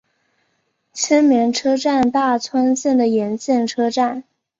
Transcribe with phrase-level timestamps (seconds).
[0.91, 4.23] 千绵车站大村线的沿线车站。